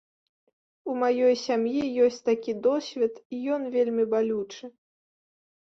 [0.93, 4.65] У маёй сям'і ёсць такі досвед, і ён вельмі балючы.